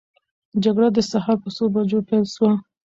جګړه 0.63 0.87
د 0.93 0.97
سهار 1.11 1.37
په 1.43 1.49
څو 1.55 1.63
بجو 1.73 1.99
پیل 2.07 2.25
سوه؟ 2.35 2.51